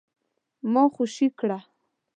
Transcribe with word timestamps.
ما 0.71 0.83
خوشي 0.95 1.27
کړه؟ 1.39 1.57